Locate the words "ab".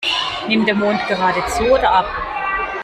1.91-2.07